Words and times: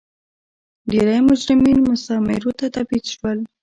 ډېری 0.89 1.19
مجرمین 1.29 1.77
مستعمرو 1.89 2.51
ته 2.59 2.65
تبعید 2.75 3.05
شول. 3.13 3.39